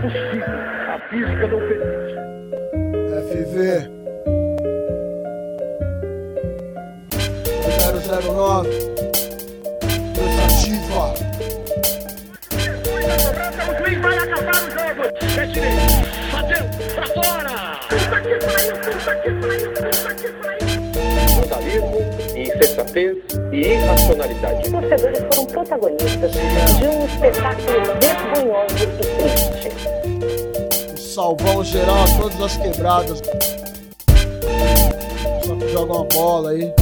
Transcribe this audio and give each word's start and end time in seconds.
possível. 0.00 0.44
A 0.88 0.98
física 1.10 1.46
não 1.46 1.58
permite. 1.60 2.18
FV 3.28 3.98
009 7.98 8.70
Pensativa 10.14 11.14
O 13.68 13.78
juiz 13.78 13.98
vai 14.00 14.18
acabar 14.18 14.62
o 14.62 14.70
jogo. 14.70 15.02
É 15.38 15.46
direito. 15.46 15.98
Bateu. 16.32 16.64
Pra 16.94 17.06
fora. 17.06 17.56
Puta 17.88 18.20
que 18.20 18.36
pariu. 18.46 18.74
Puta 18.76 19.14
que 19.16 19.30
pariu. 19.30 19.70
Puta 19.72 20.14
que 20.14 20.28
pariu. 20.32 20.67
Vandalismo, 21.58 21.98
insensatez 22.36 23.16
e 23.52 23.56
irracionalidade. 23.56 24.62
Os 24.62 24.70
torcedores 24.70 25.18
foram 25.18 25.46
protagonistas 25.46 26.32
de 26.32 26.86
um 26.86 27.04
espetáculo 27.06 27.66
vergonhoso 28.00 28.74
e 28.84 28.86
triste. 29.16 29.68
Um 30.92 30.96
salvão 30.96 31.64
geral 31.64 32.04
a 32.04 32.20
todas 32.20 32.40
as 32.40 32.56
quebradas 32.56 33.20
Só 35.44 35.56
que 35.56 35.68
joga 35.72 35.92
uma 35.94 36.04
bola 36.04 36.50
aí 36.50 36.72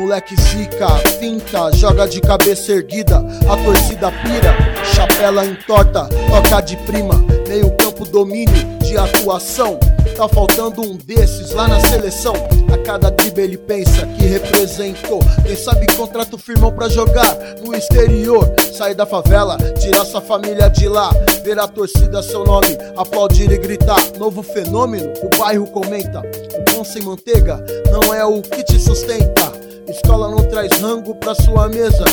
Moleque 0.00 0.34
zica, 0.34 0.88
finta, 1.20 1.70
joga 1.76 2.08
de 2.08 2.22
cabeça 2.22 2.72
erguida, 2.72 3.18
a 3.18 3.56
torcida 3.62 4.10
pira, 4.10 4.56
chapela 4.94 5.44
entorta, 5.44 6.08
toca 6.26 6.62
de 6.62 6.74
prima, 6.78 7.22
meio 7.46 7.70
campo 7.76 8.06
domínio 8.06 8.78
de 8.82 8.96
atuação. 8.96 9.78
Tá 10.16 10.26
faltando 10.26 10.80
um 10.80 10.96
desses 10.96 11.52
lá 11.52 11.68
na 11.68 11.78
seleção. 11.80 12.32
A 12.72 12.78
cada 12.78 13.10
drible 13.10 13.42
ele 13.42 13.58
pensa 13.58 14.06
que 14.06 14.24
representou. 14.24 15.20
Quem 15.46 15.54
sabe 15.54 15.86
contrato 15.94 16.38
firmão 16.38 16.72
pra 16.72 16.88
jogar 16.88 17.36
no 17.62 17.74
exterior. 17.74 18.50
Sair 18.72 18.94
da 18.94 19.04
favela, 19.04 19.58
tirar 19.78 20.06
sua 20.06 20.22
família 20.22 20.70
de 20.70 20.88
lá. 20.88 21.10
Ver 21.44 21.58
a 21.58 21.68
torcida 21.68 22.22
seu 22.22 22.42
nome, 22.42 22.78
aplaudir 22.96 23.52
e 23.52 23.58
gritar. 23.58 24.00
Novo 24.18 24.42
fenômeno, 24.42 25.12
o 25.22 25.38
bairro 25.38 25.66
comenta. 25.66 26.22
O 26.58 26.74
pão 26.74 26.84
sem 26.84 27.02
manteiga 27.02 27.62
não 27.90 28.14
é 28.14 28.24
o 28.24 28.40
que 28.40 28.64
te 28.64 28.78
sustenta. 28.80 29.69
Escola 29.88 30.30
não 30.30 30.44
traz 30.48 30.80
rango 30.80 31.14
pra 31.14 31.34
sua 31.34 31.68
mesa. 31.68 32.04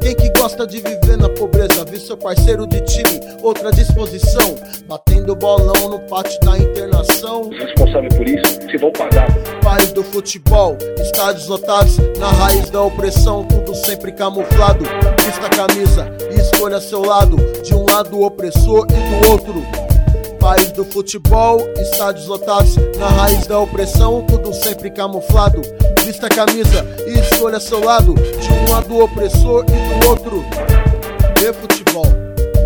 Quem 0.00 0.14
que 0.14 0.28
gosta 0.38 0.66
de 0.66 0.82
viver 0.82 1.16
na 1.16 1.30
pobreza? 1.30 1.84
Vi 1.86 1.98
seu 1.98 2.16
parceiro 2.16 2.66
de 2.66 2.80
time, 2.82 3.20
outra 3.42 3.70
disposição. 3.70 4.54
Batendo 4.86 5.34
bolão 5.34 5.88
no 5.88 5.98
pátio 6.00 6.38
da 6.40 6.58
internação. 6.58 7.48
Os 7.48 7.58
responsáveis 7.58 8.14
por 8.14 8.28
isso 8.28 8.60
se 8.70 8.76
vão 8.76 8.92
pagar. 8.92 9.28
País 9.62 9.92
do 9.92 10.04
futebol, 10.04 10.76
estádios 11.00 11.48
lotados, 11.48 11.96
na 12.18 12.30
raiz 12.30 12.68
da 12.68 12.82
opressão, 12.82 13.44
tudo 13.44 13.74
sempre 13.74 14.12
camuflado. 14.12 14.84
Vista 15.24 15.46
a 15.46 15.50
camisa 15.50 16.14
e 16.30 16.38
escolha 16.38 16.80
seu 16.80 17.02
lado, 17.02 17.36
de 17.62 17.74
um 17.74 17.86
lado 17.86 18.18
o 18.18 18.26
opressor 18.26 18.86
e 18.90 19.22
do 19.22 19.30
outro. 19.30 19.83
País 20.44 20.72
do 20.72 20.84
futebol, 20.84 21.58
estádios 21.78 22.26
lotados, 22.26 22.76
na 22.98 23.08
raiz 23.08 23.46
da 23.46 23.58
opressão, 23.58 24.22
tudo 24.26 24.52
sempre 24.52 24.90
camuflado. 24.90 25.62
Vista 26.04 26.26
a 26.26 26.28
camisa 26.28 26.84
e 27.06 27.18
escolha 27.18 27.58
seu 27.58 27.82
lado, 27.82 28.12
de 28.12 28.52
um 28.52 28.70
lado 28.70 29.02
opressor 29.02 29.64
e 29.64 30.00
do 30.02 30.06
outro. 30.06 30.44
Vê 31.40 31.50
futebol. 31.50 32.04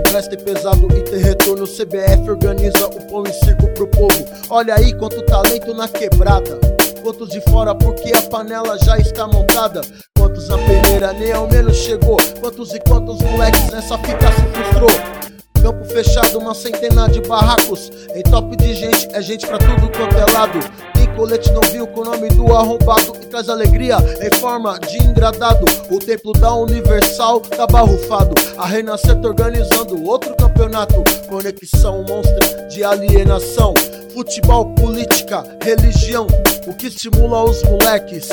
Investe 0.08 0.36
pesado 0.38 0.88
e 0.90 1.02
ter 1.02 1.18
retorno. 1.18 1.68
CBF 1.68 2.28
organiza 2.28 2.84
o 2.84 3.06
pão 3.06 3.22
e 3.22 3.32
circo 3.32 3.68
pro 3.68 3.86
povo. 3.86 4.26
Olha 4.50 4.74
aí 4.74 4.92
quanto 4.94 5.22
talento 5.22 5.72
na 5.72 5.86
quebrada. 5.86 6.58
Quantos 7.00 7.28
de 7.28 7.40
fora 7.42 7.76
porque 7.76 8.12
a 8.12 8.22
panela 8.22 8.76
já 8.80 8.98
está 8.98 9.28
montada. 9.28 9.82
Quantos 10.18 10.48
na 10.48 10.58
peneira 10.58 11.12
nem 11.12 11.30
ao 11.30 11.46
menos 11.46 11.76
chegou. 11.76 12.16
Quantos 12.40 12.74
e 12.74 12.80
quantos 12.80 13.22
moleques 13.22 13.70
nessa 13.70 13.96
fita 13.98 14.32
se 14.32 14.42
frustrou. 14.52 15.37
Campo 15.62 15.84
fechado, 15.84 16.38
uma 16.38 16.54
centena 16.54 17.08
de 17.08 17.20
barracos. 17.22 17.90
Em 18.14 18.22
top 18.22 18.56
de 18.56 18.74
gente, 18.74 19.08
é 19.12 19.20
gente 19.20 19.46
pra 19.46 19.58
tudo 19.58 19.90
quanto 19.90 20.16
é 20.16 20.32
lado. 20.32 20.58
Tem 20.94 21.06
colete 21.14 21.50
não 21.52 21.60
viu 21.62 21.86
com 21.86 22.00
o 22.00 22.04
nome 22.04 22.28
do 22.28 22.54
arrombado 22.54 23.12
e 23.20 23.26
traz 23.26 23.48
alegria 23.48 23.96
em 24.20 24.38
forma 24.38 24.78
de 24.78 24.98
engradado. 24.98 25.64
O 25.90 25.98
templo 25.98 26.32
da 26.32 26.54
Universal 26.54 27.40
tá 27.40 27.66
barrufado. 27.66 28.34
A 28.56 28.66
Renascer 28.66 29.20
tá 29.20 29.28
organizando 29.28 30.02
outro 30.04 30.34
campeonato. 30.36 31.02
Conexão 31.28 32.04
monstra 32.08 32.68
de 32.68 32.84
alienação. 32.84 33.74
Futebol, 34.14 34.66
política, 34.74 35.44
religião. 35.62 36.26
O 36.66 36.74
que 36.74 36.86
estimula 36.86 37.44
os 37.44 37.62
moleques. 37.64 38.28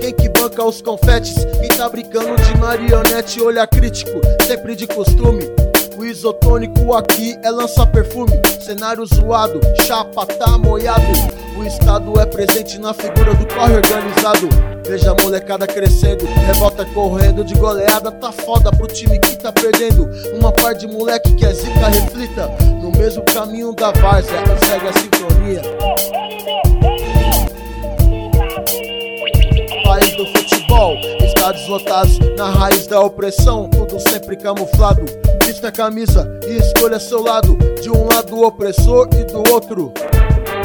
Quem 0.00 0.14
que 0.14 0.28
banca 0.28 0.64
os 0.64 0.80
confetes? 0.80 1.34
Quem 1.60 1.68
tá 1.68 1.88
brincando 1.88 2.36
de 2.36 2.56
marionete, 2.58 3.40
olhar 3.40 3.66
crítico, 3.66 4.20
sempre 4.46 4.76
de 4.76 4.86
costume. 4.86 5.67
O 5.98 6.04
isotônico 6.04 6.94
aqui 6.94 7.36
é 7.42 7.50
lança 7.50 7.84
perfume, 7.84 8.30
cenário 8.60 9.04
zoado, 9.04 9.60
chapa 9.84 10.24
tá 10.26 10.56
moiado. 10.56 11.02
O 11.58 11.64
estado 11.64 12.20
é 12.20 12.24
presente 12.24 12.78
na 12.78 12.94
figura 12.94 13.34
do 13.34 13.44
corre 13.52 13.74
organizado. 13.74 14.48
Veja 14.86 15.10
a 15.10 15.14
molecada 15.20 15.66
crescendo, 15.66 16.24
revolta 16.46 16.84
correndo 16.94 17.42
de 17.42 17.54
goleada, 17.54 18.12
tá 18.12 18.30
foda 18.30 18.70
pro 18.70 18.86
time 18.86 19.18
que 19.18 19.36
tá 19.38 19.50
perdendo. 19.50 20.08
Uma 20.38 20.52
par 20.52 20.76
de 20.76 20.86
moleque 20.86 21.34
que 21.34 21.44
é 21.44 21.52
zica, 21.52 21.88
reflita 21.88 22.46
no 22.80 22.92
mesmo 22.92 23.24
caminho 23.24 23.74
da 23.74 23.90
várzea 23.90 24.38
segue 24.64 24.86
a 24.86 24.92
sintonia. 24.92 25.62
País 29.84 30.16
do 30.16 30.26
futebol, 30.26 30.94
estádios 31.24 31.68
lotados, 31.68 32.18
na 32.48 32.54
raiz 32.54 32.86
da 32.86 32.98
opressão, 33.00 33.68
tudo 33.68 34.00
sempre 34.00 34.34
camuflado. 34.34 35.04
Vista 35.44 35.68
a 35.68 35.72
camisa 35.72 36.26
e 36.46 36.56
escolha 36.56 36.98
seu 36.98 37.22
lado, 37.22 37.58
de 37.82 37.90
um 37.90 38.06
lado 38.06 38.42
opressor 38.42 39.06
e 39.12 39.24
do 39.24 39.52
outro. 39.52 39.92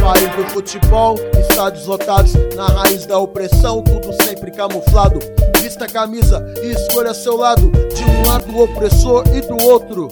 País 0.02 0.36
do 0.36 0.50
futebol, 0.52 1.18
estádios 1.38 1.86
lotados, 1.86 2.34
na 2.56 2.68
raiz 2.68 3.06
da 3.06 3.18
opressão, 3.18 3.82
tudo 3.84 4.14
sempre 4.24 4.52
camuflado. 4.52 5.20
Vista 5.62 5.84
a 5.84 5.90
camisa 5.90 6.46
e 6.64 6.72
escolha 6.72 7.14
seu 7.14 7.36
lado, 7.36 7.70
de 7.70 8.04
um 8.06 8.28
lado 8.28 8.62
opressor 8.62 9.24
e 9.34 9.42
do 9.42 9.58
outro. 9.62 10.10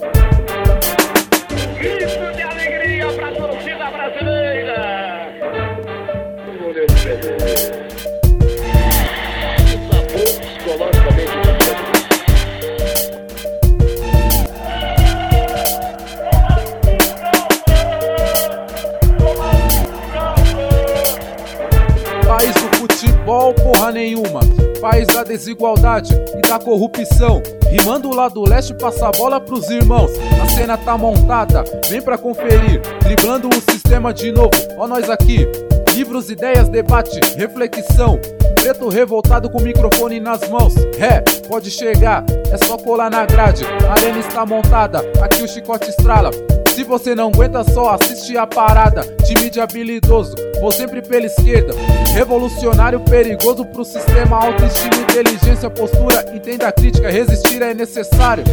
Nenhuma. 23.92 24.42
País 24.80 25.08
da 25.08 25.24
desigualdade 25.24 26.14
e 26.38 26.42
da 26.48 26.58
corrupção. 26.58 27.42
Rimando 27.70 28.14
lá 28.14 28.28
do 28.28 28.48
leste, 28.48 28.74
passa 28.74 29.08
a 29.08 29.12
bola 29.12 29.40
pros 29.40 29.70
irmãos. 29.70 30.12
A 30.42 30.48
cena 30.50 30.78
tá 30.78 30.98
montada, 30.98 31.64
vem 31.90 32.02
pra 32.02 32.18
conferir. 32.18 32.82
Driblando 33.02 33.48
o 33.50 33.72
sistema 33.72 34.14
de 34.14 34.32
novo, 34.32 34.52
ó 34.78 34.88
nós 34.88 35.10
aqui. 35.10 35.48
Livros, 35.94 36.30
ideias, 36.30 36.70
debate, 36.70 37.20
reflexão. 37.38 38.20
Preto 38.56 38.90
revoltado 38.90 39.50
com 39.50 39.62
microfone 39.62 40.20
nas 40.20 40.48
mãos. 40.50 40.74
É, 41.00 41.22
pode 41.48 41.70
chegar, 41.72 42.24
é 42.52 42.58
só 42.66 42.78
colar 42.78 43.10
na 43.10 43.26
grade. 43.26 43.66
A 43.88 43.94
arena 43.94 44.20
está 44.20 44.46
montada, 44.46 45.00
aqui 45.22 45.44
o 45.44 45.48
chicote 45.48 45.90
estrala. 45.90 46.32
Se 46.74 46.86
você 46.86 47.14
não 47.14 47.28
aguenta, 47.28 47.64
só 47.66 47.90
assiste 47.90 48.38
a 48.38 48.48
parada. 48.48 49.02
Time 49.26 49.50
de 49.50 49.60
habilidoso, 49.60 50.36
vou 50.62 50.72
sempre 50.72 51.02
pela 51.02 51.26
esquerda. 51.26 51.74
Revolucionário, 52.14 53.02
perigoso 53.02 53.66
pro 53.66 53.84
sistema. 53.84 54.38
Autoestima, 54.38 54.96
inteligência, 54.96 55.70
postura. 55.70 56.26
Entenda 56.34 56.70
a 56.70 56.72
crítica, 56.72 57.12
resistir 57.12 57.62
é 57.62 57.74
necessário. 57.74 58.46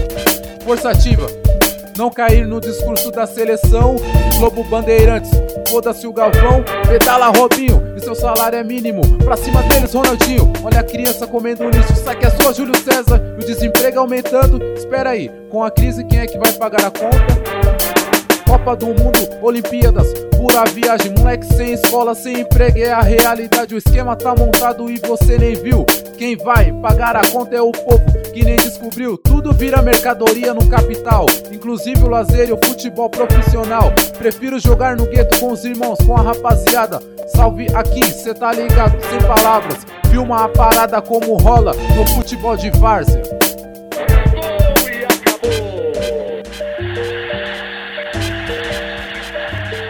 Força 0.64 0.90
ativa, 0.90 1.26
não 1.96 2.10
cair 2.10 2.44
no 2.44 2.60
discurso 2.60 3.10
da 3.12 3.24
seleção. 3.24 3.94
Globo 4.36 4.64
Bandeirantes, 4.64 5.30
foda-se 5.68 6.06
o 6.06 6.12
Galvão. 6.12 6.64
Pedala 6.88 7.28
Robinho, 7.28 7.94
e 7.96 8.00
seu 8.00 8.16
salário 8.16 8.58
é 8.58 8.64
mínimo. 8.64 9.00
Pra 9.18 9.36
cima 9.36 9.62
deles, 9.62 9.94
Ronaldinho. 9.94 10.52
Olha 10.64 10.80
a 10.80 10.84
criança 10.84 11.24
comendo 11.26 11.70
lixo, 11.70 11.94
saque 11.94 12.26
a 12.26 12.30
sua, 12.30 12.52
Júlio 12.52 12.76
César. 12.76 13.22
E 13.38 13.44
o 13.44 13.46
desemprego 13.46 14.00
aumentando. 14.00 14.60
Espera 14.74 15.10
aí, 15.10 15.30
com 15.50 15.62
a 15.62 15.70
crise, 15.70 16.04
quem 16.04 16.18
é 16.18 16.26
que 16.26 16.36
vai 16.36 16.52
pagar 16.52 16.84
a 16.84 16.90
conta? 16.90 17.97
Copa 18.48 18.74
do 18.74 18.86
Mundo, 18.86 19.28
Olimpíadas, 19.42 20.10
pura 20.34 20.64
viagem, 20.64 21.12
moleque 21.18 21.44
sem 21.54 21.74
escola, 21.74 22.14
sem 22.14 22.40
emprego, 22.40 22.78
é 22.78 22.90
a 22.90 23.02
realidade. 23.02 23.74
O 23.74 23.78
esquema 23.78 24.16
tá 24.16 24.34
montado 24.34 24.90
e 24.90 24.98
você 25.06 25.36
nem 25.36 25.54
viu. 25.54 25.84
Quem 26.16 26.34
vai 26.34 26.72
pagar 26.80 27.14
a 27.14 27.28
conta 27.28 27.54
é 27.54 27.60
o 27.60 27.70
povo 27.70 28.06
que 28.32 28.42
nem 28.42 28.56
descobriu. 28.56 29.18
Tudo 29.18 29.52
vira 29.52 29.82
mercadoria 29.82 30.54
no 30.54 30.66
capital, 30.66 31.26
inclusive 31.52 32.02
o 32.02 32.08
lazer 32.08 32.48
e 32.48 32.52
o 32.52 32.58
futebol 32.64 33.10
profissional. 33.10 33.92
Prefiro 34.16 34.58
jogar 34.58 34.96
no 34.96 35.04
gueto 35.04 35.38
com 35.38 35.52
os 35.52 35.66
irmãos, 35.66 35.98
com 35.98 36.16
a 36.16 36.22
rapaziada. 36.22 37.02
Salve 37.26 37.66
aqui, 37.74 38.02
cê 38.10 38.32
tá 38.32 38.50
ligado, 38.50 38.98
sem 39.10 39.18
palavras. 39.28 39.86
Filma 40.10 40.44
a 40.44 40.48
parada 40.48 41.02
como 41.02 41.36
rola 41.36 41.72
no 41.94 42.06
futebol 42.06 42.56
de 42.56 42.70
várzea. 42.70 43.20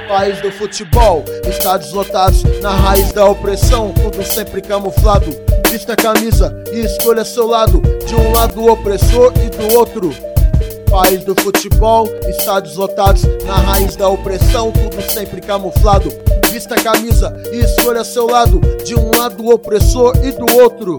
País 0.09 0.41
do 0.41 0.51
futebol, 0.51 1.23
estádios 1.47 1.93
lotados 1.93 2.43
na 2.63 2.71
raiz 2.71 3.13
da 3.13 3.27
opressão, 3.27 3.93
tudo 3.93 4.25
sempre 4.25 4.63
camuflado. 4.63 5.27
Vista 5.71 5.93
a 5.93 5.97
camisa 5.97 6.51
e 6.73 6.81
escolha 6.81 7.27
seu 7.27 7.47
lado, 7.47 7.83
de 8.07 8.15
um 8.15 8.33
lado 8.33 8.59
o 8.59 8.73
opressor 8.73 9.35
e 9.37 9.51
do 9.51 9.77
outro. 9.77 10.11
País 10.91 11.23
do 11.25 11.35
futebol, 11.39 12.09
estádios 12.27 12.77
lotados 12.77 13.23
na 13.45 13.57
raiz 13.57 13.97
da 13.97 14.09
opressão, 14.09 14.73
tudo 14.73 15.03
sempre 15.11 15.43
camuflado. 15.43 16.09
Vista 16.51 16.75
a 16.75 16.83
camisa 16.83 17.31
e 17.53 17.59
escolha 17.59 18.03
seu 18.03 18.27
lado, 18.27 18.61
de 18.83 18.95
um 18.95 19.11
lado 19.15 19.45
o 19.45 19.53
opressor 19.53 20.15
e 20.25 20.33
do 20.33 20.51
outro. 20.59 20.97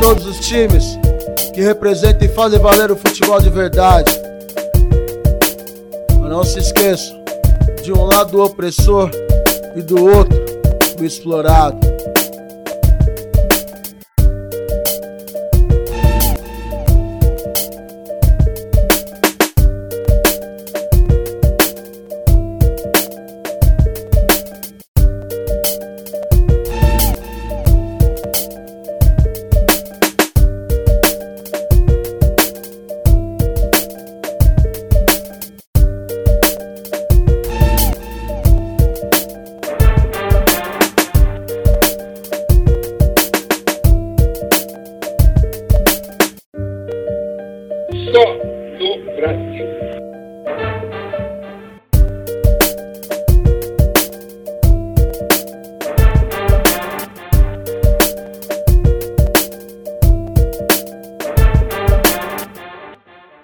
Todos 0.00 0.26
os 0.26 0.40
times 0.40 0.98
que 1.52 1.60
representam 1.60 2.26
e 2.26 2.28
fazem 2.28 2.58
valer 2.58 2.90
o 2.90 2.96
futebol 2.96 3.38
de 3.38 3.50
verdade. 3.50 4.10
Mas 6.18 6.30
não 6.30 6.42
se 6.42 6.58
esqueçam, 6.58 7.22
de 7.82 7.92
um 7.92 8.04
lado 8.04 8.38
o 8.38 8.44
opressor 8.44 9.10
e 9.76 9.82
do 9.82 10.02
outro 10.02 10.42
o 10.98 11.04
explorado. 11.04 11.78